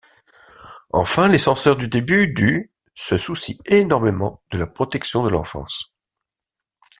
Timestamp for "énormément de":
3.67-4.57